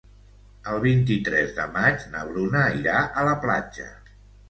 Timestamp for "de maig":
1.59-2.09